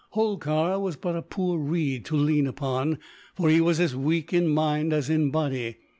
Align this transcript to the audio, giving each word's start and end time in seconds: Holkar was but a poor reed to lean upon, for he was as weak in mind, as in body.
Holkar 0.15 0.79
was 0.79 0.95
but 0.95 1.15
a 1.15 1.21
poor 1.21 1.59
reed 1.59 2.05
to 2.05 2.15
lean 2.15 2.47
upon, 2.47 2.97
for 3.35 3.49
he 3.51 3.61
was 3.61 3.79
as 3.79 3.95
weak 3.95 4.33
in 4.33 4.47
mind, 4.47 4.93
as 4.93 5.11
in 5.11 5.29
body. 5.29 5.77